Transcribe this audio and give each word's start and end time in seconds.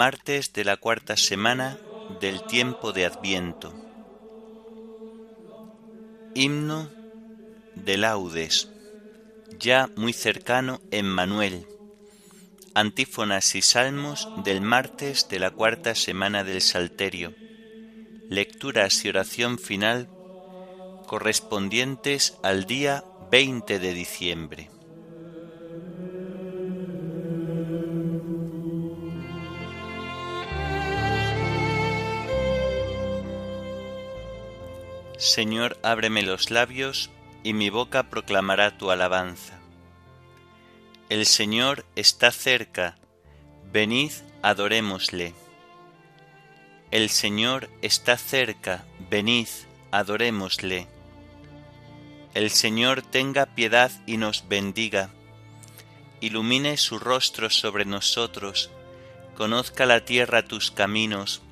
Martes 0.00 0.54
de 0.54 0.64
la 0.64 0.78
cuarta 0.78 1.14
semana 1.18 1.76
del 2.22 2.40
tiempo 2.46 2.92
de 2.92 3.04
Adviento. 3.04 3.70
Himno 6.34 6.88
de 7.74 7.98
laudes, 7.98 8.70
ya 9.58 9.90
muy 9.96 10.14
cercano 10.14 10.80
en 10.90 11.04
Manuel. 11.04 11.66
Antífonas 12.74 13.54
y 13.54 13.60
salmos 13.60 14.26
del 14.42 14.62
martes 14.62 15.28
de 15.28 15.38
la 15.38 15.50
cuarta 15.50 15.94
semana 15.94 16.44
del 16.44 16.62
Salterio. 16.62 17.34
Lecturas 18.30 19.04
y 19.04 19.10
oración 19.10 19.58
final 19.58 20.08
correspondientes 21.06 22.38
al 22.42 22.64
día 22.64 23.04
20 23.30 23.78
de 23.78 23.92
diciembre. 23.92 24.79
Señor, 35.20 35.78
ábreme 35.82 36.22
los 36.22 36.50
labios, 36.50 37.10
y 37.42 37.52
mi 37.52 37.68
boca 37.68 38.04
proclamará 38.04 38.78
tu 38.78 38.90
alabanza. 38.90 39.58
El 41.10 41.26
Señor 41.26 41.84
está 41.94 42.30
cerca, 42.30 42.96
venid, 43.70 44.12
adorémosle. 44.40 45.34
El 46.90 47.10
Señor 47.10 47.68
está 47.82 48.16
cerca, 48.16 48.86
venid, 49.10 49.46
adorémosle. 49.90 50.86
El 52.32 52.48
Señor 52.50 53.02
tenga 53.02 53.44
piedad 53.44 53.92
y 54.06 54.16
nos 54.16 54.48
bendiga, 54.48 55.10
ilumine 56.22 56.78
su 56.78 56.98
rostro 56.98 57.50
sobre 57.50 57.84
nosotros, 57.84 58.70
conozca 59.36 59.84
la 59.84 60.02
tierra 60.02 60.46
tus 60.46 60.70
caminos, 60.70 61.42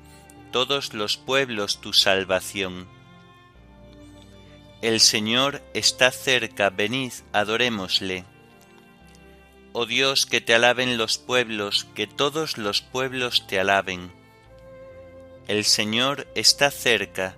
todos 0.51 0.95
los 0.95 1.17
pueblos 1.17 1.81
tu 1.81 1.93
salvación 1.93 2.97
el 4.81 5.01
Señor 5.01 5.61
está 5.73 6.09
cerca, 6.09 6.69
venid, 6.69 7.11
adorémosle. 7.33 8.23
Oh 9.73 9.85
Dios, 9.85 10.25
que 10.25 10.39
te 10.39 10.55
alaben 10.55 10.97
los 10.97 11.17
pueblos, 11.17 11.85
que 11.95 12.07
todos 12.07 12.57
los 12.57 12.81
pueblos 12.81 13.45
te 13.45 13.59
alaben. 13.59 14.09
El 15.49 15.65
Señor 15.65 16.27
está 16.33 16.71
cerca, 16.71 17.35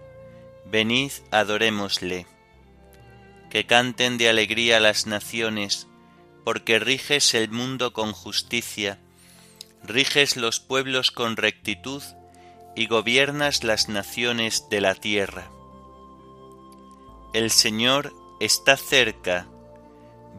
venid, 0.65 1.11
adorémosle. 1.31 2.27
Que 3.49 3.65
canten 3.65 4.19
de 4.19 4.29
alegría 4.29 4.79
las 4.79 5.07
naciones, 5.07 5.87
porque 6.45 6.77
riges 6.77 7.33
el 7.33 7.49
mundo 7.49 7.91
con 7.91 8.13
justicia, 8.13 8.99
riges 9.83 10.37
los 10.37 10.59
pueblos 10.59 11.09
con 11.09 11.37
rectitud 11.37 12.03
y 12.75 12.85
gobiernas 12.85 13.63
las 13.63 13.89
naciones 13.89 14.69
de 14.69 14.79
la 14.79 14.93
tierra. 14.93 15.49
El 17.33 17.49
Señor 17.49 18.13
está 18.41 18.75
cerca, 18.75 19.47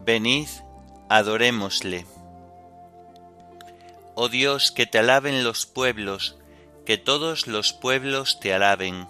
venid, 0.05 0.47
adorémosle. 1.09 2.05
Oh 4.13 4.29
Dios, 4.29 4.71
que 4.71 4.85
te 4.85 4.99
alaben 4.99 5.43
los 5.43 5.65
pueblos, 5.65 6.37
que 6.85 6.99
todos 6.99 7.47
los 7.47 7.73
pueblos 7.73 8.39
te 8.39 8.53
alaben. 8.53 9.07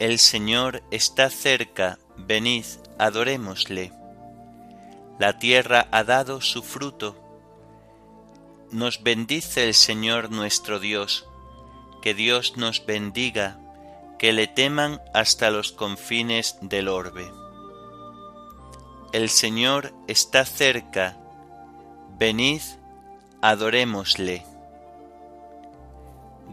El 0.00 0.18
Señor 0.18 0.82
está 0.90 1.30
cerca, 1.30 2.00
venid, 2.16 2.64
adorémosle. 2.98 3.92
La 5.20 5.38
tierra 5.38 5.86
ha 5.92 6.02
dado 6.02 6.40
su 6.40 6.64
fruto. 6.64 7.16
Nos 8.72 9.04
bendice 9.04 9.68
el 9.68 9.74
Señor 9.74 10.32
nuestro 10.32 10.80
Dios, 10.80 11.28
que 12.00 12.12
Dios 12.12 12.56
nos 12.56 12.84
bendiga 12.84 13.61
que 14.22 14.32
le 14.32 14.46
teman 14.46 15.02
hasta 15.12 15.50
los 15.50 15.72
confines 15.72 16.56
del 16.60 16.86
orbe. 16.86 17.28
El 19.12 19.28
Señor 19.28 19.92
está 20.06 20.44
cerca, 20.44 21.18
venid, 22.20 22.60
adorémosle. 23.40 24.46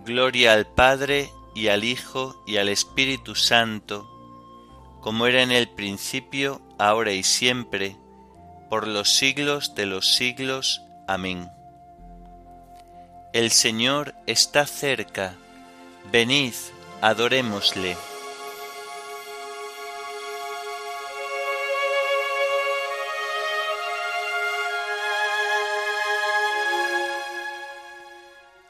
Gloria 0.04 0.54
al 0.54 0.66
Padre 0.66 1.30
y 1.54 1.68
al 1.68 1.84
Hijo 1.84 2.44
y 2.48 2.58
al 2.58 2.70
Espíritu 2.70 3.36
Santo, 3.36 4.10
como 5.00 5.28
era 5.28 5.44
en 5.44 5.52
el 5.52 5.70
principio, 5.70 6.64
ahora 6.80 7.12
y 7.12 7.22
siempre, 7.22 7.98
por 8.72 8.88
los 8.88 9.10
siglos 9.10 9.76
de 9.76 9.86
los 9.86 10.16
siglos. 10.16 10.82
Amén. 11.08 11.48
El 13.32 13.52
Señor 13.52 14.16
está 14.26 14.66
cerca, 14.66 15.36
venid, 16.12 16.56
adorémosle. 17.02 17.98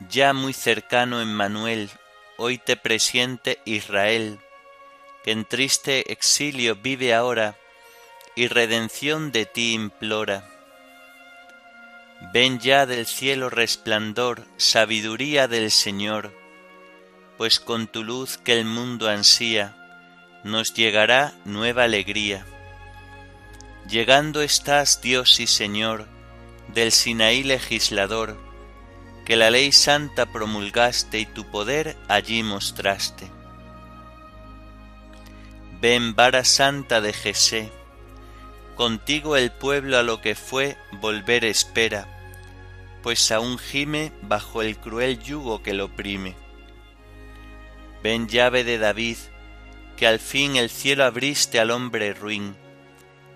Ya 0.09 0.33
muy 0.33 0.53
cercano 0.53 1.21
Emmanuel, 1.21 1.89
hoy 2.37 2.57
te 2.57 2.75
presiente 2.75 3.59
Israel, 3.65 4.39
que 5.23 5.31
en 5.31 5.45
triste 5.45 6.11
exilio 6.11 6.75
vive 6.75 7.13
ahora 7.13 7.55
y 8.35 8.47
redención 8.47 9.31
de 9.31 9.45
ti 9.45 9.73
implora. 9.73 10.49
Ven 12.33 12.59
ya 12.59 12.85
del 12.85 13.05
cielo 13.05 13.49
resplandor, 13.49 14.45
sabiduría 14.57 15.47
del 15.47 15.69
Señor, 15.69 16.38
pues 17.39 17.61
con 17.61 17.87
tu 17.87 18.03
luz 18.03 18.37
que 18.37 18.51
el 18.59 18.65
mundo 18.65 19.07
ansía, 19.07 19.73
nos 20.43 20.73
llegará 20.73 21.31
nueva 21.45 21.85
alegría. 21.85 22.45
Llegando 23.87 24.41
estás, 24.41 24.99
Dios 25.01 25.39
y 25.39 25.47
Señor, 25.47 26.05
del 26.73 26.91
Sinaí 26.91 27.43
legislador, 27.43 28.37
que 29.25 29.37
la 29.37 29.51
ley 29.51 29.71
santa 29.71 30.25
promulgaste 30.25 31.17
y 31.17 31.25
tu 31.27 31.45
poder 31.45 31.95
allí 32.09 32.43
mostraste. 32.43 33.31
Ven, 35.79 36.15
vara 36.15 36.43
santa 36.43 36.99
de 36.99 37.13
Jesé, 37.13 37.71
contigo 38.75 39.37
el 39.37 39.49
pueblo 39.53 39.97
a 39.97 40.03
lo 40.03 40.19
que 40.19 40.35
fue 40.35 40.75
volver 40.99 41.45
espera, 41.45 42.05
pues 43.01 43.31
aún 43.31 43.57
gime 43.57 44.11
bajo 44.23 44.61
el 44.61 44.77
cruel 44.77 45.19
yugo 45.23 45.63
que 45.63 45.73
lo 45.73 45.85
oprime 45.85 46.48
Ven 48.01 48.27
llave 48.27 48.63
de 48.63 48.77
David, 48.77 49.17
que 49.97 50.07
al 50.07 50.19
fin 50.19 50.55
el 50.55 50.69
cielo 50.69 51.03
abriste 51.03 51.59
al 51.59 51.71
hombre 51.71 52.13
ruin, 52.13 52.55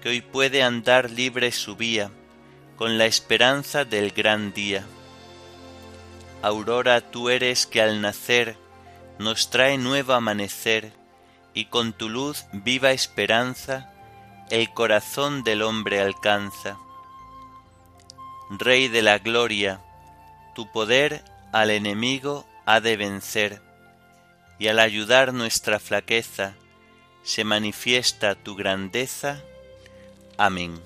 que 0.01 0.09
hoy 0.09 0.21
puede 0.21 0.63
andar 0.63 1.09
libre 1.09 1.51
su 1.51 1.75
vía, 1.75 2.11
con 2.77 2.97
la 2.97 3.05
esperanza 3.05 3.83
del 3.83 4.11
gran 4.11 4.53
día. 4.53 4.85
Aurora 6.41 7.01
tú 7.01 7.29
eres 7.29 7.65
que 7.65 7.81
al 7.81 8.01
nacer 8.01 8.57
nos 9.19 9.49
trae 9.49 9.77
nuevo 9.77 10.13
amanecer, 10.13 10.93
y 11.53 11.65
con 11.65 11.93
tu 11.93 12.09
luz 12.09 12.45
viva 12.51 12.91
esperanza 12.91 13.93
el 14.49 14.73
corazón 14.73 15.43
del 15.43 15.61
hombre 15.61 15.99
alcanza. 15.99 16.77
Rey 18.49 18.87
de 18.87 19.01
la 19.01 19.19
gloria, 19.19 19.81
tu 20.55 20.71
poder 20.71 21.23
al 21.51 21.69
enemigo 21.69 22.45
ha 22.65 22.79
de 22.79 22.97
vencer 22.97 23.62
y 24.59 24.67
al 24.67 24.79
ayudar 24.79 25.33
nuestra 25.33 25.79
flaqueza 25.79 26.55
se 27.23 27.43
manifiesta 27.43 28.35
tu 28.35 28.55
grandeza. 28.55 29.41
Amén. 30.37 30.79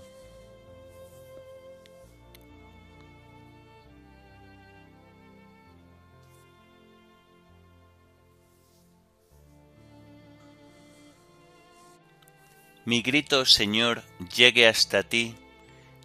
Mi 12.86 13.02
grito, 13.02 13.46
Señor, 13.46 14.04
llegue 14.34 14.66
hasta 14.68 15.04
ti, 15.04 15.36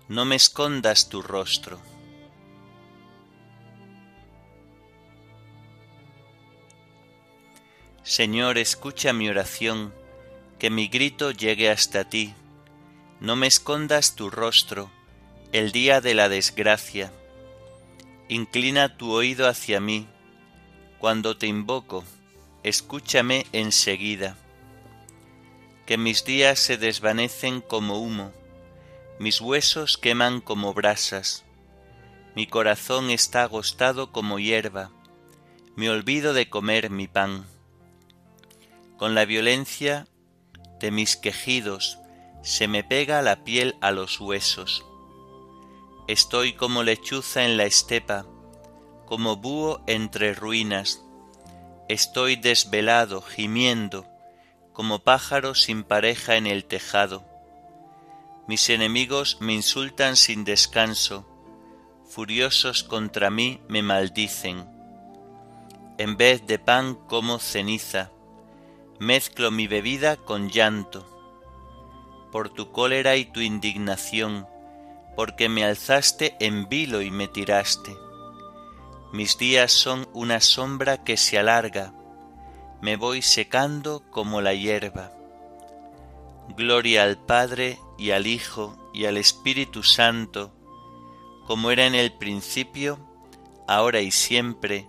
no 0.08 0.24
me 0.24 0.34
escondas 0.34 1.08
tu 1.08 1.22
rostro 1.22 1.91
Señor, 8.12 8.58
escucha 8.58 9.14
mi 9.14 9.30
oración, 9.30 9.94
que 10.58 10.68
mi 10.68 10.88
grito 10.88 11.30
llegue 11.30 11.70
hasta 11.70 12.04
ti, 12.04 12.34
no 13.20 13.36
me 13.36 13.46
escondas 13.46 14.16
tu 14.16 14.28
rostro 14.28 14.90
el 15.52 15.72
día 15.72 16.02
de 16.02 16.12
la 16.12 16.28
desgracia. 16.28 17.10
Inclina 18.28 18.98
tu 18.98 19.12
oído 19.12 19.48
hacia 19.48 19.80
mí, 19.80 20.06
cuando 20.98 21.38
te 21.38 21.46
invoco, 21.46 22.04
escúchame 22.62 23.46
enseguida. 23.54 24.36
Que 25.86 25.96
mis 25.96 26.26
días 26.26 26.58
se 26.58 26.76
desvanecen 26.76 27.62
como 27.62 27.96
humo, 27.98 28.30
mis 29.18 29.40
huesos 29.40 29.96
queman 29.96 30.42
como 30.42 30.74
brasas, 30.74 31.46
mi 32.36 32.46
corazón 32.46 33.08
está 33.08 33.44
agostado 33.44 34.12
como 34.12 34.38
hierba, 34.38 34.90
me 35.76 35.88
olvido 35.88 36.34
de 36.34 36.50
comer 36.50 36.90
mi 36.90 37.08
pan. 37.08 37.46
Con 39.02 39.16
la 39.16 39.24
violencia 39.24 40.06
de 40.78 40.92
mis 40.92 41.16
quejidos 41.16 41.98
se 42.42 42.68
me 42.68 42.84
pega 42.84 43.20
la 43.20 43.42
piel 43.42 43.74
a 43.80 43.90
los 43.90 44.20
huesos. 44.20 44.86
Estoy 46.06 46.52
como 46.52 46.84
lechuza 46.84 47.44
en 47.44 47.56
la 47.56 47.64
estepa, 47.64 48.26
como 49.04 49.34
búho 49.34 49.82
entre 49.88 50.34
ruinas. 50.34 51.02
Estoy 51.88 52.36
desvelado, 52.36 53.22
gimiendo, 53.22 54.06
como 54.72 55.00
pájaro 55.00 55.56
sin 55.56 55.82
pareja 55.82 56.36
en 56.36 56.46
el 56.46 56.64
tejado. 56.64 57.24
Mis 58.46 58.70
enemigos 58.70 59.38
me 59.40 59.52
insultan 59.52 60.14
sin 60.14 60.44
descanso, 60.44 61.26
furiosos 62.08 62.84
contra 62.84 63.30
mí 63.30 63.60
me 63.66 63.82
maldicen. 63.82 64.64
En 65.98 66.16
vez 66.16 66.46
de 66.46 66.60
pan 66.60 66.94
como 67.08 67.40
ceniza, 67.40 68.11
mezclo 69.02 69.50
mi 69.50 69.66
bebida 69.66 70.16
con 70.16 70.48
llanto. 70.48 71.04
Por 72.30 72.50
tu 72.50 72.70
cólera 72.70 73.16
y 73.16 73.24
tu 73.24 73.40
indignación, 73.40 74.46
porque 75.16 75.48
me 75.48 75.64
alzaste 75.64 76.36
en 76.38 76.68
vilo 76.68 77.02
y 77.02 77.10
me 77.10 77.26
tiraste. 77.26 77.96
Mis 79.12 79.38
días 79.38 79.72
son 79.72 80.08
una 80.12 80.40
sombra 80.40 81.02
que 81.02 81.16
se 81.16 81.36
alarga, 81.36 81.92
me 82.80 82.94
voy 82.94 83.22
secando 83.22 84.04
como 84.12 84.40
la 84.40 84.54
hierba. 84.54 85.10
Gloria 86.56 87.02
al 87.02 87.18
Padre 87.18 87.80
y 87.98 88.12
al 88.12 88.28
Hijo 88.28 88.78
y 88.94 89.06
al 89.06 89.16
Espíritu 89.16 89.82
Santo, 89.82 90.52
como 91.48 91.72
era 91.72 91.86
en 91.86 91.96
el 91.96 92.12
principio, 92.12 93.00
ahora 93.66 94.00
y 94.00 94.12
siempre, 94.12 94.86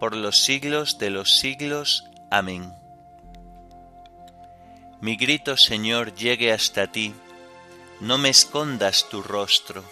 por 0.00 0.16
los 0.16 0.42
siglos 0.42 0.98
de 0.98 1.10
los 1.10 1.38
siglos. 1.38 2.02
Amén. 2.32 2.83
Mi 5.04 5.16
grito, 5.16 5.58
Señor, 5.58 6.14
llegue 6.14 6.50
hasta 6.50 6.90
ti 6.90 7.12
no 8.00 8.16
me 8.16 8.30
escondas 8.30 9.10
tu 9.10 9.22
rostro. 9.22 9.84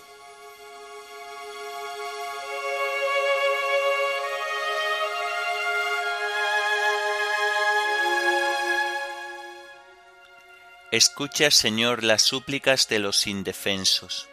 Escucha, 10.90 11.50
Señor, 11.50 12.02
las 12.02 12.22
súplicas 12.22 12.88
de 12.88 12.98
los 12.98 13.26
indefensos. 13.26 14.30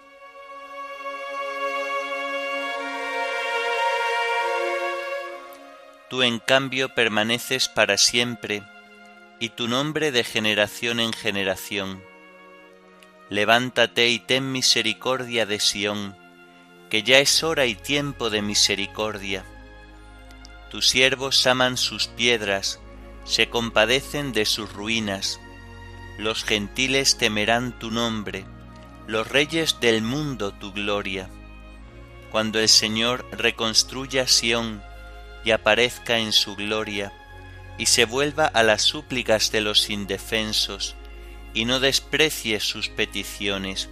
Tú 6.10 6.24
en 6.24 6.40
cambio 6.40 6.96
permaneces 6.96 7.68
para 7.68 7.98
siempre, 7.98 8.64
y 9.40 9.50
tu 9.50 9.68
nombre 9.68 10.12
de 10.12 10.24
generación 10.24 11.00
en 11.00 11.14
generación 11.14 12.02
levántate 13.30 14.10
y 14.10 14.20
ten 14.20 14.52
misericordia 14.52 15.46
de 15.46 15.60
Sión, 15.60 16.16
que 16.90 17.04
ya 17.04 17.20
es 17.20 17.44
hora 17.44 17.66
y 17.68 17.76
tiempo 17.76 18.32
de 18.32 18.42
misericordia. 18.42 19.46
Tus 20.72 20.90
siervos 20.90 21.46
aman 21.46 21.78
sus 21.78 22.08
piedras, 22.08 22.80
se 23.26 23.50
compadecen 23.50 24.34
de 24.34 24.46
sus 24.46 24.74
ruinas. 24.74 25.40
Los 26.18 26.44
gentiles 26.44 27.18
temerán 27.18 27.78
tu 27.78 27.92
nombre, 27.92 28.46
los 29.08 29.28
reyes 29.28 29.80
del 29.80 30.02
mundo 30.02 30.52
tu 30.52 30.74
gloria. 30.74 31.30
Cuando 32.32 32.60
el 32.60 32.70
Señor 32.70 33.26
reconstruya 33.32 34.28
Sión 34.28 34.84
y 35.46 35.52
aparezca 35.52 36.18
en 36.18 36.32
su 36.32 36.56
gloria, 36.56 37.14
y 37.80 37.86
se 37.86 38.04
vuelva 38.04 38.46
a 38.46 38.62
las 38.62 38.84
súplicas 38.84 39.52
de 39.52 39.62
los 39.62 39.90
indefensos, 39.90 40.96
y 41.54 41.64
no 41.64 41.80
desprecies 41.80 42.64
sus 42.64 42.90
peticiones. 42.90 43.90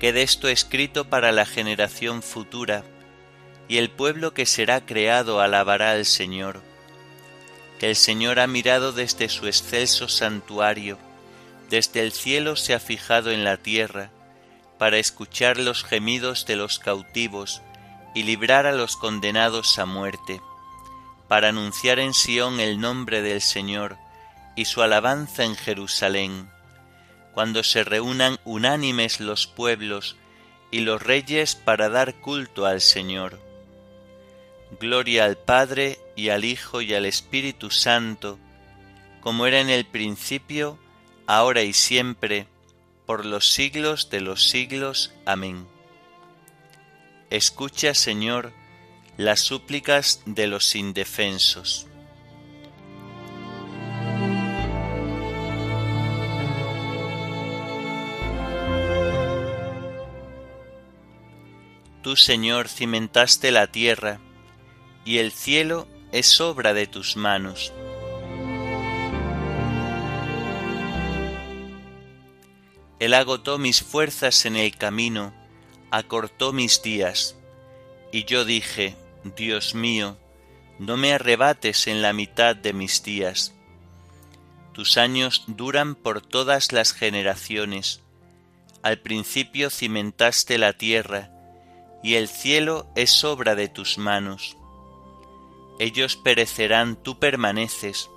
Quede 0.00 0.22
esto 0.22 0.48
escrito 0.48 1.08
para 1.08 1.30
la 1.30 1.46
generación 1.46 2.22
futura, 2.22 2.84
y 3.68 3.78
el 3.78 3.90
pueblo 3.90 4.34
que 4.34 4.44
será 4.44 4.84
creado 4.84 5.40
alabará 5.40 5.92
al 5.92 6.04
Señor. 6.04 6.60
Que 7.78 7.90
el 7.90 7.96
Señor 7.96 8.40
ha 8.40 8.46
mirado 8.48 8.92
desde 8.92 9.28
su 9.28 9.46
excelso 9.46 10.08
santuario, 10.08 10.98
desde 11.70 12.02
el 12.02 12.12
cielo 12.12 12.56
se 12.56 12.74
ha 12.74 12.80
fijado 12.80 13.30
en 13.30 13.44
la 13.44 13.56
tierra, 13.56 14.10
para 14.78 14.98
escuchar 14.98 15.58
los 15.58 15.84
gemidos 15.84 16.44
de 16.44 16.56
los 16.56 16.80
cautivos 16.80 17.62
y 18.14 18.24
librar 18.24 18.66
a 18.66 18.72
los 18.72 18.96
condenados 18.96 19.78
a 19.78 19.86
muerte, 19.86 20.40
para 21.28 21.48
anunciar 21.48 21.98
en 21.98 22.14
Sión 22.14 22.60
el 22.60 22.80
nombre 22.80 23.22
del 23.22 23.40
Señor, 23.40 23.96
y 24.54 24.64
su 24.64 24.82
alabanza 24.82 25.44
en 25.44 25.54
Jerusalén, 25.54 26.48
cuando 27.34 27.62
se 27.62 27.84
reúnan 27.84 28.38
unánimes 28.44 29.20
los 29.20 29.46
pueblos 29.46 30.16
y 30.70 30.80
los 30.80 31.02
reyes 31.02 31.54
para 31.54 31.88
dar 31.88 32.14
culto 32.14 32.64
al 32.66 32.80
Señor. 32.80 33.38
Gloria 34.80 35.24
al 35.24 35.36
Padre 35.36 35.98
y 36.16 36.30
al 36.30 36.44
Hijo 36.44 36.80
y 36.80 36.94
al 36.94 37.04
Espíritu 37.04 37.70
Santo, 37.70 38.38
como 39.20 39.46
era 39.46 39.60
en 39.60 39.70
el 39.70 39.84
principio, 39.84 40.78
ahora 41.26 41.62
y 41.62 41.72
siempre, 41.72 42.46
por 43.04 43.24
los 43.24 43.50
siglos 43.50 44.10
de 44.10 44.20
los 44.20 44.48
siglos. 44.48 45.12
Amén. 45.24 45.66
Escucha, 47.30 47.94
Señor, 47.94 48.52
las 49.16 49.40
súplicas 49.40 50.22
de 50.26 50.46
los 50.46 50.74
indefensos. 50.74 51.86
Tú, 62.02 62.14
Señor, 62.14 62.68
cimentaste 62.68 63.50
la 63.50 63.66
tierra, 63.66 64.20
y 65.04 65.18
el 65.18 65.32
cielo 65.32 65.88
es 66.12 66.40
obra 66.40 66.74
de 66.74 66.86
tus 66.86 67.16
manos. 67.16 67.72
Él 72.98 73.12
agotó 73.14 73.58
mis 73.58 73.82
fuerzas 73.82 74.46
en 74.46 74.56
el 74.56 74.76
camino, 74.76 75.34
acortó 75.90 76.52
mis 76.52 76.82
días, 76.82 77.36
y 78.12 78.24
yo 78.24 78.44
dije, 78.44 78.94
Dios 79.34 79.74
mío, 79.74 80.16
no 80.78 80.96
me 80.96 81.12
arrebates 81.12 81.86
en 81.86 82.02
la 82.02 82.12
mitad 82.12 82.54
de 82.54 82.72
mis 82.72 83.02
días. 83.02 83.54
Tus 84.72 84.98
años 84.98 85.44
duran 85.46 85.94
por 85.94 86.20
todas 86.20 86.72
las 86.72 86.92
generaciones. 86.92 88.02
Al 88.82 88.98
principio 88.98 89.70
cimentaste 89.70 90.58
la 90.58 90.74
tierra, 90.74 91.30
y 92.02 92.14
el 92.14 92.28
cielo 92.28 92.86
es 92.94 93.24
obra 93.24 93.54
de 93.54 93.68
tus 93.68 93.98
manos. 93.98 94.56
Ellos 95.78 96.16
perecerán, 96.16 96.96
tú 96.96 97.18
permaneces, 97.18 98.10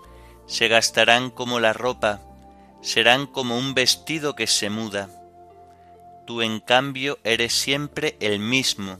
se 0.46 0.68
gastarán 0.68 1.30
como 1.30 1.60
la 1.60 1.74
ropa, 1.74 2.22
serán 2.82 3.26
como 3.26 3.58
un 3.58 3.74
vestido 3.74 4.36
que 4.36 4.48
se 4.48 4.70
muda. 4.70 5.10
Tú 6.28 6.42
en 6.42 6.60
cambio 6.60 7.20
eres 7.24 7.54
siempre 7.54 8.18
el 8.20 8.40
mismo, 8.40 9.00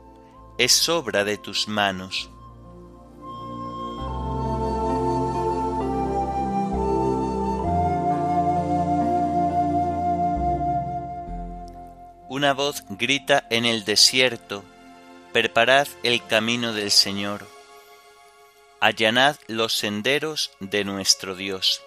es 0.63 0.89
obra 0.89 1.23
de 1.23 1.39
tus 1.39 1.67
manos. 1.67 2.29
Una 12.29 12.53
voz 12.53 12.83
grita 12.89 13.47
en 13.49 13.65
el 13.65 13.85
desierto, 13.85 14.63
preparad 15.33 15.87
el 16.03 16.23
camino 16.27 16.73
del 16.73 16.91
Señor, 16.91 17.47
allanad 18.79 19.37
los 19.47 19.73
senderos 19.73 20.51
de 20.59 20.83
nuestro 20.83 21.33
Dios. 21.33 21.81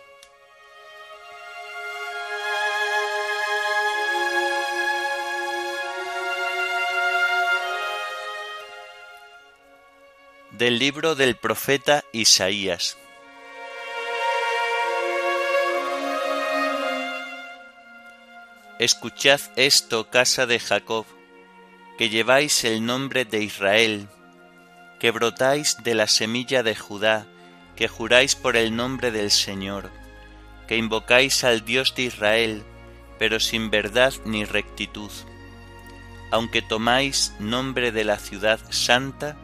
Del 10.58 10.78
libro 10.78 11.16
del 11.16 11.34
profeta 11.34 12.04
Isaías. 12.12 12.96
Escuchad 18.78 19.40
esto, 19.56 20.10
casa 20.10 20.46
de 20.46 20.60
Jacob, 20.60 21.06
que 21.98 22.08
lleváis 22.08 22.62
el 22.62 22.86
nombre 22.86 23.24
de 23.24 23.42
Israel, 23.42 24.06
que 25.00 25.10
brotáis 25.10 25.78
de 25.82 25.96
la 25.96 26.06
semilla 26.06 26.62
de 26.62 26.76
Judá, 26.76 27.26
que 27.74 27.88
juráis 27.88 28.36
por 28.36 28.56
el 28.56 28.76
nombre 28.76 29.10
del 29.10 29.32
Señor, 29.32 29.90
que 30.68 30.76
invocáis 30.76 31.42
al 31.42 31.64
Dios 31.64 31.96
de 31.96 32.02
Israel, 32.02 32.62
pero 33.18 33.40
sin 33.40 33.70
verdad 33.72 34.14
ni 34.24 34.44
rectitud. 34.44 35.10
Aunque 36.30 36.62
tomáis 36.62 37.32
nombre 37.40 37.90
de 37.90 38.04
la 38.04 38.18
ciudad 38.20 38.60
santa 38.70 39.36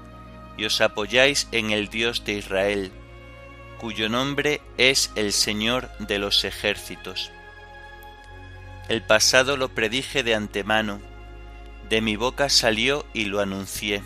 y 0.57 0.65
os 0.65 0.81
apoyáis 0.81 1.49
en 1.53 1.71
el 1.71 1.89
Dios 1.89 2.25
de 2.25 2.35
Israel, 2.35 2.93
cuyo 3.79 4.09
nombre 4.09 4.61
es 4.77 5.11
el 5.15 5.33
Señor 5.33 5.91
de 5.99 6.19
los 6.19 6.45
ejércitos 6.45 7.31
el 8.91 9.03
pasado 9.03 9.57
lo 9.57 9.69
predije 9.69 10.25
de 10.25 10.35
antemano, 10.35 11.01
de 11.89 12.01
mi 12.01 12.17
boca 12.17 12.49
salió 12.49 13.07
y 13.15 13.27
lo 13.27 13.39
anuncié. 13.39 14.03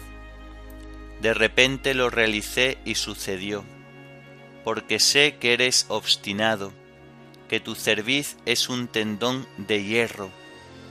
De 1.22 1.32
repente 1.32 1.94
lo 1.94 2.10
realicé 2.10 2.76
y 2.84 2.96
sucedió, 2.96 3.64
porque 4.62 5.00
sé 5.00 5.36
que 5.40 5.54
eres 5.54 5.86
obstinado, 5.88 6.70
que 7.48 7.60
tu 7.60 7.74
cerviz 7.74 8.36
es 8.44 8.68
un 8.68 8.86
tendón 8.86 9.48
de 9.56 9.82
hierro 9.82 10.28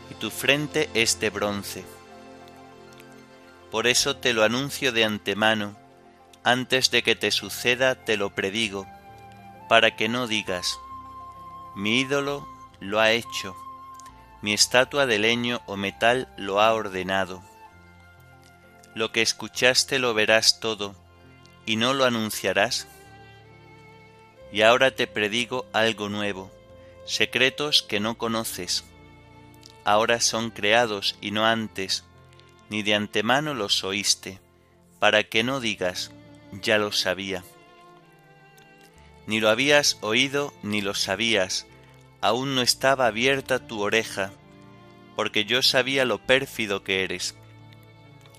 y 0.10 0.16
tu 0.16 0.32
frente 0.32 0.90
es 0.96 1.20
de 1.20 1.30
bronce. 1.30 1.84
Por 3.74 3.88
eso 3.88 4.16
te 4.16 4.32
lo 4.32 4.46
anuncio 4.46 4.94
de 4.94 5.04
antemano, 5.04 5.76
antes 6.46 6.92
de 6.92 7.04
que 7.04 7.18
te 7.18 7.30
suceda 7.30 7.96
te 7.96 8.16
lo 8.16 8.34
predigo, 8.34 8.88
para 9.68 9.98
que 9.98 10.08
no 10.08 10.28
digas, 10.28 10.80
mi 11.76 12.00
ídolo 12.00 12.48
lo 12.80 13.02
ha 13.02 13.12
hecho 13.12 13.54
mi 14.44 14.52
estatua 14.52 15.06
de 15.06 15.20
leño 15.20 15.62
o 15.68 15.78
metal 15.78 16.28
lo 16.36 16.60
ha 16.60 16.74
ordenado. 16.74 17.42
Lo 18.94 19.14
que 19.14 19.22
escuchaste 19.22 20.00
lo 20.00 20.14
verás 20.14 20.60
todo, 20.60 20.96
y 21.66 21.78
no 21.78 21.94
lo 21.94 22.04
anunciarás. 22.04 22.86
Y 24.52 24.62
ahora 24.64 24.92
te 24.92 25.08
predigo 25.08 25.66
algo 25.72 26.10
nuevo, 26.10 26.52
secretos 27.06 27.84
que 27.84 28.02
no 28.02 28.18
conoces. 28.18 28.84
Ahora 29.86 30.20
son 30.20 30.52
creados 30.52 31.16
y 31.22 31.32
no 31.32 31.46
antes, 31.46 32.04
ni 32.74 32.82
de 32.82 32.96
antemano 32.96 33.54
los 33.54 33.84
oíste, 33.84 34.40
para 34.98 35.24
que 35.26 35.44
no 35.44 35.60
digas, 35.60 36.12
ya 36.64 36.80
lo 36.80 36.92
sabía. 36.92 37.44
Ni 39.28 39.40
lo 39.40 39.52
habías 39.52 40.00
oído 40.02 40.52
ni 40.64 40.82
lo 40.82 40.96
sabías, 40.96 41.68
aún 42.20 42.56
no 42.56 42.64
estaba 42.64 43.06
abierta 43.06 43.68
tu 43.68 43.80
oreja, 43.80 44.32
porque 45.16 45.46
yo 45.46 45.62
sabía 45.62 46.04
lo 46.04 46.18
pérfido 46.18 46.84
que 46.84 47.04
eres, 47.04 47.36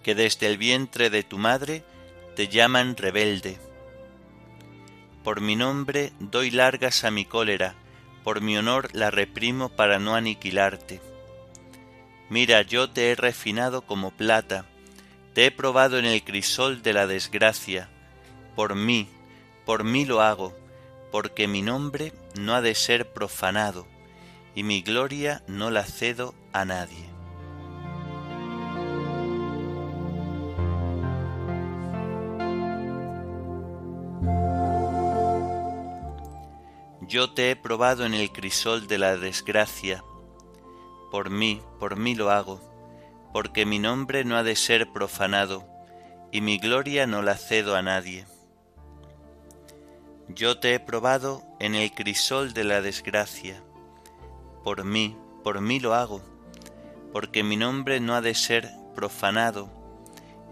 que 0.03 0.17
desde 0.17 0.49
el 0.49 0.59
vientre 0.59 1.11
de 1.11 1.23
tu 1.23 1.39
madre 1.39 1.85
te 2.35 2.49
llaman 2.49 2.97
rebelde. 2.97 3.61
Por 5.23 5.43
mi 5.43 5.55
nombre 5.55 6.13
doy 6.19 6.51
largas 6.51 7.05
a 7.05 7.13
mi 7.13 7.25
cólera, 7.25 7.77
por 8.25 8.41
mi 8.41 8.57
honor 8.57 8.89
la 8.95 9.13
reprimo 9.13 9.69
para 9.69 10.01
no 10.01 10.17
aniquilarte. 10.17 11.14
Mira, 12.35 12.63
yo 12.63 12.91
te 12.91 13.13
he 13.13 13.15
refinado 13.15 13.83
como 13.83 14.11
plata, 14.11 14.67
te 15.35 15.47
he 15.47 15.51
probado 15.53 16.01
en 16.01 16.05
el 16.05 16.25
crisol 16.25 16.83
de 16.83 16.93
la 16.93 17.07
desgracia, 17.07 17.89
por 18.57 18.75
mí, 18.75 19.09
por 19.65 19.85
mí 19.85 20.05
lo 20.05 20.21
hago, 20.21 20.53
porque 21.13 21.47
mi 21.47 21.63
nombre 21.63 22.13
no 22.37 22.57
ha 22.57 22.61
de 22.61 22.75
ser 22.75 23.13
profanado, 23.13 23.87
y 24.53 24.65
mi 24.65 24.83
gloria 24.83 25.45
no 25.47 25.71
la 25.71 25.85
cedo 25.85 26.35
a 26.53 26.65
nadie. 26.65 27.09
Yo 37.03 37.31
te 37.33 37.53
he 37.53 37.55
probado 37.55 38.05
en 38.05 38.13
el 38.13 38.33
crisol 38.33 38.89
de 38.89 38.99
la 38.99 39.17
desgracia, 39.17 40.03
por 41.15 41.31
mí, 41.31 41.63
por 41.79 41.97
mí 41.97 42.17
lo 42.17 42.33
hago, 42.33 42.61
porque 43.33 43.65
mi 43.67 43.79
nombre 43.79 44.25
no 44.25 44.37
ha 44.37 44.43
de 44.43 44.57
ser 44.57 44.91
profanado, 44.91 45.65
y 46.33 46.41
mi 46.41 46.59
gloria 46.59 47.07
no 47.07 47.23
la 47.23 47.37
cedo 47.37 47.77
a 47.77 47.83
nadie. 47.83 48.27
Yo 50.27 50.59
te 50.59 50.75
he 50.75 50.81
probado 50.81 51.45
en 51.61 51.77
el 51.77 51.93
crisol 51.93 52.53
de 52.53 52.65
la 52.65 52.83
desgracia. 52.83 53.63
Por 54.65 54.83
mí, 54.83 55.17
por 55.45 55.61
mí 55.61 55.79
lo 55.79 55.95
hago, 55.95 56.21
porque 57.13 57.45
mi 57.45 57.57
nombre 57.57 58.01
no 58.01 58.17
ha 58.17 58.21
de 58.21 58.35
ser 58.35 58.69
profanado, 58.97 59.71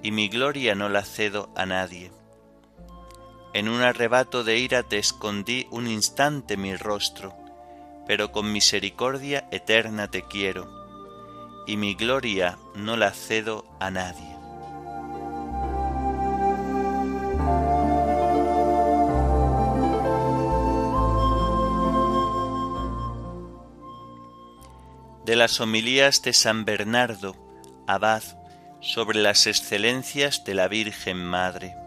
y 0.01 0.13
mi 0.13 0.29
gloria 0.29 0.77
no 0.77 0.89
la 0.89 1.03
cedo 1.03 1.51
a 1.57 1.67
nadie. 1.67 2.13
En 3.53 3.69
un 3.69 3.83
arrebato 3.83 4.45
de 4.45 4.59
ira 4.59 4.85
te 4.85 4.99
escondí 4.99 5.67
un 5.73 5.89
instante 5.89 6.57
mi 6.57 6.77
rostro, 6.77 7.42
pero 8.13 8.31
con 8.31 8.53
misericordia 8.53 9.49
eterna 9.51 10.07
te 10.07 10.21
quiero, 10.21 10.69
y 11.67 11.79
mi 11.79 11.95
gloria 11.95 12.59
no 12.75 12.99
la 12.99 13.11
cedo 13.13 13.65
a 13.81 13.91
nadie. 13.91 14.37
de 25.25 25.35
las 25.35 25.59
homilías 25.63 26.21
de 26.21 26.35
San 26.35 26.67
Bernardo, 26.67 27.35
abad, 27.87 28.23
sobre 28.83 29.21
las 29.21 29.47
excelencias 29.47 30.45
de 30.45 30.53
la 30.53 30.69
Virgen 30.69 31.17
Madre. 31.17 31.82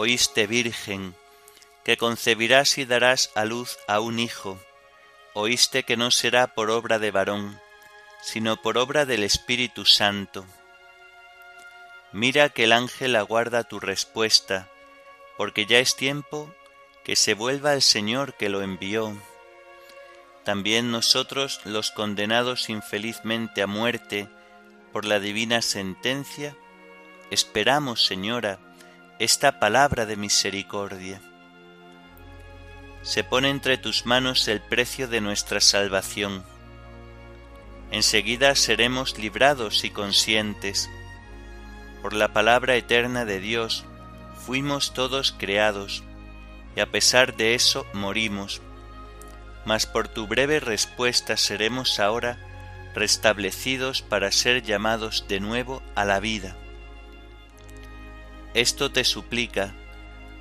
Oíste, 0.00 0.46
Virgen, 0.46 1.16
que 1.82 1.96
concebirás 1.96 2.78
y 2.78 2.84
darás 2.84 3.32
a 3.34 3.44
luz 3.44 3.78
a 3.88 3.98
un 3.98 4.20
hijo. 4.20 4.56
Oíste 5.34 5.82
que 5.82 5.96
no 5.96 6.12
será 6.12 6.54
por 6.54 6.70
obra 6.70 7.00
de 7.00 7.10
varón, 7.10 7.60
sino 8.22 8.62
por 8.62 8.78
obra 8.78 9.06
del 9.06 9.24
Espíritu 9.24 9.84
Santo. 9.84 10.46
Mira 12.12 12.48
que 12.48 12.62
el 12.62 12.74
ángel 12.74 13.16
aguarda 13.16 13.64
tu 13.64 13.80
respuesta, 13.80 14.68
porque 15.36 15.66
ya 15.66 15.80
es 15.80 15.96
tiempo 15.96 16.54
que 17.02 17.16
se 17.16 17.34
vuelva 17.34 17.74
el 17.74 17.82
Señor 17.82 18.34
que 18.34 18.48
lo 18.48 18.62
envió. 18.62 19.20
También 20.44 20.92
nosotros, 20.92 21.60
los 21.64 21.90
condenados 21.90 22.68
infelizmente 22.68 23.62
a 23.62 23.66
muerte 23.66 24.28
por 24.92 25.04
la 25.04 25.18
divina 25.18 25.60
sentencia, 25.60 26.56
esperamos, 27.32 28.06
Señora, 28.06 28.60
esta 29.18 29.58
palabra 29.58 30.06
de 30.06 30.14
misericordia. 30.14 31.20
Se 33.02 33.24
pone 33.24 33.50
entre 33.50 33.76
tus 33.76 34.06
manos 34.06 34.46
el 34.46 34.60
precio 34.60 35.08
de 35.08 35.20
nuestra 35.20 35.60
salvación. 35.60 36.44
Enseguida 37.90 38.54
seremos 38.54 39.18
librados 39.18 39.82
y 39.82 39.90
conscientes. 39.90 40.88
Por 42.00 42.12
la 42.12 42.32
palabra 42.32 42.76
eterna 42.76 43.24
de 43.24 43.40
Dios 43.40 43.84
fuimos 44.46 44.94
todos 44.94 45.34
creados 45.36 46.04
y 46.76 46.80
a 46.80 46.86
pesar 46.86 47.36
de 47.36 47.56
eso 47.56 47.86
morimos. 47.94 48.62
Mas 49.64 49.84
por 49.86 50.06
tu 50.06 50.28
breve 50.28 50.60
respuesta 50.60 51.36
seremos 51.36 51.98
ahora 51.98 52.38
restablecidos 52.94 54.00
para 54.00 54.30
ser 54.30 54.62
llamados 54.62 55.24
de 55.26 55.40
nuevo 55.40 55.82
a 55.96 56.04
la 56.04 56.20
vida. 56.20 56.56
Esto 58.58 58.90
te 58.90 59.04
suplica, 59.04 59.72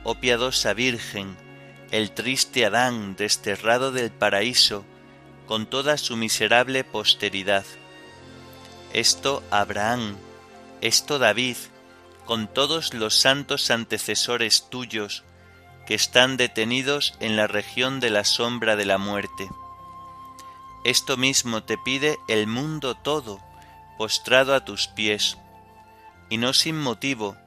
oh 0.04 0.16
piadosa 0.16 0.74
Virgen, 0.74 1.38
el 1.92 2.10
triste 2.10 2.66
Adán 2.66 3.16
desterrado 3.16 3.92
del 3.92 4.10
paraíso 4.10 4.86
con 5.46 5.68
toda 5.68 6.00
su 6.00 6.18
miserable 6.18 6.84
posteridad. 6.84 7.64
Esto 8.92 9.44
Abraham, 9.52 10.18
esto 10.82 11.20
David, 11.20 11.58
con 12.26 12.52
todos 12.52 12.96
los 12.96 13.14
santos 13.14 13.70
antecesores 13.70 14.68
tuyos, 14.72 15.24
que 15.86 15.94
están 15.94 16.38
detenidos 16.38 17.14
en 17.20 17.36
la 17.38 17.46
región 17.46 18.00
de 18.00 18.10
la 18.10 18.24
sombra 18.24 18.76
de 18.76 18.86
la 18.86 18.98
muerte. 18.98 19.48
Esto 20.86 21.18
mismo 21.18 21.62
te 21.62 21.78
pide 21.78 22.18
el 22.28 22.48
mundo 22.48 22.96
todo, 22.96 23.40
postrado 23.96 24.56
a 24.56 24.66
tus 24.66 24.88
pies, 24.88 25.38
y 26.32 26.40
no 26.40 26.54
sin 26.54 26.80
motivo, 26.80 27.38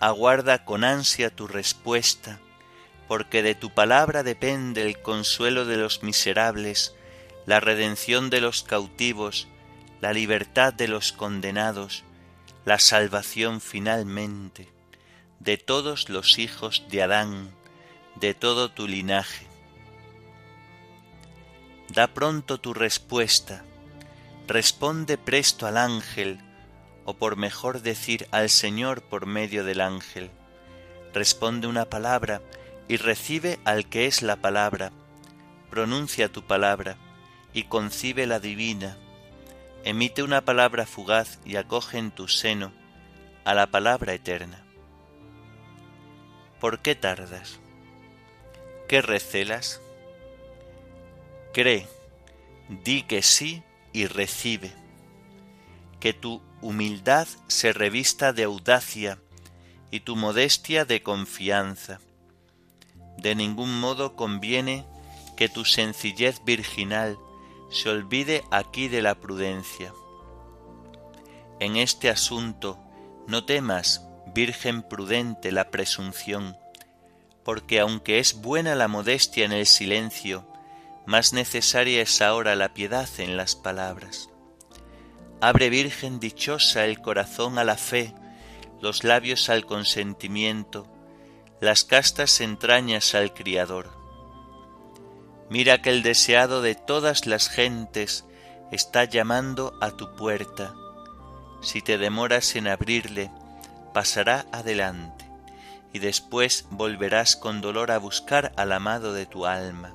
aguarda 0.00 0.64
con 0.64 0.82
ansia 0.82 1.30
tu 1.30 1.46
respuesta, 1.46 2.40
porque 3.06 3.42
de 3.42 3.54
tu 3.54 3.70
palabra 3.70 4.22
depende 4.22 4.82
el 4.82 5.00
consuelo 5.00 5.66
de 5.66 5.76
los 5.76 6.02
miserables, 6.02 6.94
la 7.46 7.60
redención 7.60 8.30
de 8.30 8.40
los 8.40 8.62
cautivos, 8.62 9.46
la 10.00 10.12
libertad 10.12 10.72
de 10.72 10.88
los 10.88 11.12
condenados, 11.12 12.04
la 12.64 12.78
salvación 12.78 13.60
finalmente 13.60 14.68
de 15.38 15.56
todos 15.56 16.08
los 16.10 16.38
hijos 16.38 16.84
de 16.90 17.02
Adán, 17.02 17.50
de 18.14 18.34
todo 18.34 18.70
tu 18.70 18.86
linaje. 18.86 19.46
Da 21.88 22.08
pronto 22.08 22.60
tu 22.60 22.74
respuesta, 22.74 23.64
responde 24.46 25.18
presto 25.18 25.66
al 25.66 25.78
ángel, 25.78 26.38
o 27.10 27.14
por 27.14 27.34
mejor 27.34 27.82
decir 27.82 28.28
al 28.30 28.48
Señor 28.48 29.02
por 29.02 29.26
medio 29.26 29.64
del 29.64 29.80
ángel. 29.80 30.30
Responde 31.12 31.66
una 31.66 31.86
palabra 31.86 32.40
y 32.86 32.98
recibe 32.98 33.58
al 33.64 33.88
que 33.88 34.06
es 34.06 34.22
la 34.22 34.36
palabra. 34.36 34.92
Pronuncia 35.70 36.30
tu 36.30 36.44
palabra 36.44 36.98
y 37.52 37.64
concibe 37.64 38.28
la 38.28 38.38
divina. 38.38 38.96
Emite 39.82 40.22
una 40.22 40.42
palabra 40.42 40.86
fugaz 40.86 41.40
y 41.44 41.56
acoge 41.56 41.98
en 41.98 42.12
tu 42.12 42.28
seno 42.28 42.70
a 43.44 43.54
la 43.54 43.66
palabra 43.66 44.14
eterna. 44.14 44.64
¿Por 46.60 46.78
qué 46.78 46.94
tardas? 46.94 47.58
¿Qué 48.86 49.02
recelas? 49.02 49.80
Cree, 51.52 51.88
di 52.68 53.02
que 53.02 53.22
sí 53.22 53.64
y 53.92 54.06
recibe. 54.06 54.72
Que 55.98 56.12
tu 56.12 56.40
humildad 56.62 57.26
se 57.48 57.72
revista 57.72 58.32
de 58.32 58.44
audacia 58.44 59.18
y 59.90 60.00
tu 60.00 60.16
modestia 60.16 60.84
de 60.84 61.02
confianza. 61.02 62.00
De 63.18 63.34
ningún 63.34 63.80
modo 63.80 64.16
conviene 64.16 64.84
que 65.36 65.48
tu 65.48 65.64
sencillez 65.64 66.44
virginal 66.44 67.18
se 67.70 67.88
olvide 67.88 68.44
aquí 68.50 68.88
de 68.88 69.02
la 69.02 69.14
prudencia. 69.14 69.92
En 71.60 71.76
este 71.76 72.08
asunto 72.08 72.78
no 73.26 73.44
temas, 73.44 74.06
Virgen 74.32 74.82
prudente, 74.84 75.50
la 75.50 75.70
presunción, 75.70 76.56
porque 77.44 77.80
aunque 77.80 78.20
es 78.20 78.40
buena 78.40 78.76
la 78.76 78.86
modestia 78.86 79.44
en 79.44 79.50
el 79.50 79.66
silencio, 79.66 80.46
más 81.04 81.32
necesaria 81.32 82.00
es 82.00 82.22
ahora 82.22 82.54
la 82.54 82.72
piedad 82.72 83.08
en 83.18 83.36
las 83.36 83.56
palabras. 83.56 84.29
Abre 85.42 85.70
Virgen 85.70 86.20
dichosa 86.20 86.84
el 86.84 87.00
corazón 87.00 87.58
a 87.58 87.64
la 87.64 87.78
fe, 87.78 88.12
los 88.82 89.04
labios 89.04 89.48
al 89.48 89.64
consentimiento, 89.64 90.86
las 91.62 91.84
castas 91.84 92.42
entrañas 92.42 93.14
al 93.14 93.32
Criador. 93.32 93.88
Mira 95.48 95.80
que 95.80 95.88
el 95.88 96.02
deseado 96.02 96.60
de 96.60 96.74
todas 96.74 97.26
las 97.26 97.48
gentes 97.48 98.26
está 98.70 99.04
llamando 99.04 99.78
a 99.80 99.92
tu 99.92 100.14
puerta. 100.14 100.74
Si 101.62 101.80
te 101.80 101.96
demoras 101.96 102.54
en 102.54 102.68
abrirle, 102.68 103.30
pasará 103.94 104.44
adelante, 104.52 105.24
y 105.94 106.00
después 106.00 106.66
volverás 106.70 107.34
con 107.34 107.62
dolor 107.62 107.92
a 107.92 107.98
buscar 107.98 108.52
al 108.58 108.72
amado 108.72 109.14
de 109.14 109.24
tu 109.24 109.46
alma. 109.46 109.94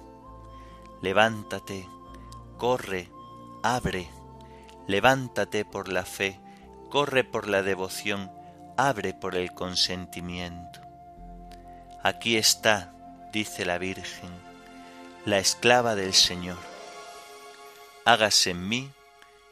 Levántate, 1.03 1.88
corre, 2.58 3.12
abre 3.62 4.10
levántate 4.87 5.65
por 5.65 5.87
la 5.89 6.05
fe, 6.05 6.39
corre 6.89 7.23
por 7.23 7.47
la 7.47 7.61
devoción, 7.61 8.31
abre 8.77 9.13
por 9.13 9.35
el 9.35 9.53
consentimiento. 9.53 10.81
Aquí 12.03 12.37
está, 12.37 12.93
dice 13.31 13.65
la 13.65 13.77
Virgen, 13.77 14.29
la 15.25 15.39
esclava 15.39 15.95
del 15.95 16.13
Señor. 16.13 16.57
Hágase 18.05 18.51
en 18.51 18.67
mí 18.67 18.91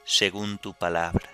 según 0.06 0.58
tu 0.60 0.74
palabra. 0.74 1.30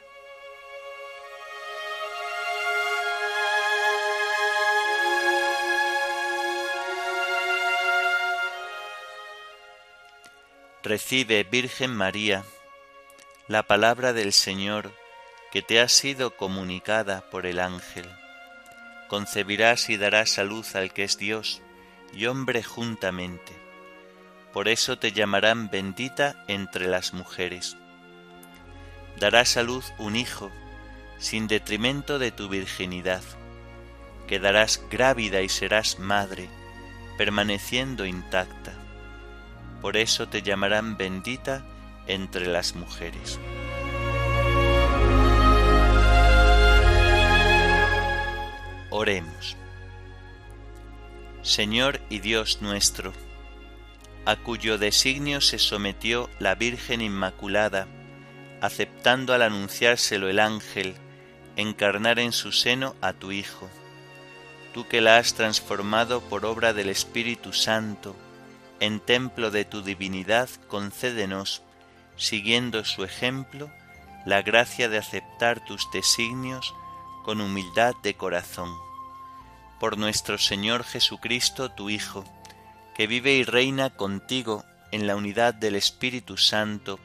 Recibe, 10.82 11.44
Virgen 11.44 11.94
María, 11.94 12.44
la 13.50 13.64
palabra 13.64 14.14
del 14.14 14.32
Señor 14.32 14.94
que 15.52 15.64
te 15.64 15.82
ha 15.82 15.90
sido 15.90 16.38
comunicada 16.38 17.28
por 17.32 17.48
el 17.48 17.60
ángel. 17.60 18.08
Concebirás 19.08 19.90
y 19.90 19.98
darás 19.98 20.38
a 20.38 20.44
luz 20.44 20.76
al 20.76 20.94
que 20.94 21.04
es 21.04 21.18
Dios 21.18 21.60
y 22.14 22.28
hombre 22.28 22.62
juntamente. 22.62 23.52
Por 24.54 24.68
eso 24.68 25.00
te 25.00 25.14
llamarán 25.14 25.72
bendita 25.72 26.44
entre 26.48 26.88
las 26.88 27.16
mujeres. 27.16 27.76
Darás 29.20 29.58
a 29.58 29.64
luz 29.64 29.94
un 29.98 30.16
hijo, 30.16 30.52
sin 31.18 31.48
detrimento 31.48 32.20
de 32.20 32.30
tu 32.30 32.50
virginidad. 32.50 33.24
Quedarás 34.28 34.80
grávida 34.92 35.42
y 35.42 35.50
serás 35.50 35.98
madre, 35.98 36.50
permaneciendo 37.18 38.06
intacta. 38.06 38.74
Por 39.82 39.98
eso 39.98 40.28
te 40.28 40.44
llamarán 40.44 40.98
bendita 40.98 41.66
entre 42.10 42.48
las 42.48 42.76
mujeres. 42.76 43.40
Oremos. 48.90 49.56
Señor 51.42 52.02
y 52.10 52.20
Dios 52.20 52.62
nuestro, 52.62 53.14
a 54.26 54.36
cuyo 54.36 54.78
designio 54.78 55.40
se 55.40 55.58
sometió 55.58 56.30
la 56.40 56.56
Virgen 56.56 57.02
Inmaculada, 57.02 57.88
aceptando 58.62 59.34
al 59.34 59.44
anunciárselo 59.44 60.28
el 60.28 60.40
ángel, 60.40 60.96
encarnar 61.56 62.20
en 62.20 62.34
su 62.34 62.52
seno 62.52 62.96
a 63.00 63.14
tu 63.14 63.32
Hijo, 63.32 63.70
tú 64.74 64.88
que 64.88 65.02
la 65.02 65.18
has 65.18 65.34
transformado 65.34 66.22
por 66.22 66.46
obra 66.46 66.74
del 66.74 66.90
Espíritu 66.90 67.54
Santo, 67.54 68.16
en 68.80 69.00
templo 69.00 69.52
de 69.52 69.66
tu 69.66 69.82
divinidad, 69.82 70.50
concédenos 70.68 71.64
siguiendo 72.20 72.86
su 72.86 73.04
ejemplo, 73.04 73.72
la 74.26 74.44
gracia 74.44 74.90
de 74.90 75.00
aceptar 75.00 75.66
tus 75.66 75.90
designios 75.92 76.76
con 77.24 77.42
humildad 77.42 77.96
de 78.04 78.14
corazón. 78.14 78.78
Por 79.80 79.98
nuestro 79.98 80.38
Señor 80.38 80.84
Jesucristo, 80.84 81.72
tu 81.72 81.90
Hijo, 81.90 82.26
que 82.96 83.08
vive 83.08 83.34
y 83.34 83.44
reina 83.44 83.90
contigo 83.90 84.66
en 84.92 85.08
la 85.08 85.16
unidad 85.16 85.54
del 85.54 85.76
Espíritu 85.76 86.38
Santo, 86.38 87.00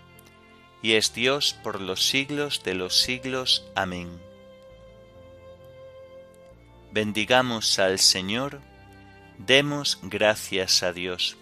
y 0.83 0.95
es 0.95 1.15
Dios 1.15 1.57
por 1.63 1.81
los 1.81 2.07
siglos 2.07 2.63
de 2.65 2.75
los 2.75 3.01
siglos. 3.01 3.65
Amén. 3.75 4.21
Bendigamos 6.91 7.79
al 7.79 7.99
Señor, 7.99 8.61
demos 9.39 9.99
gracias 10.03 10.83
a 10.83 10.93
Dios. 10.93 11.37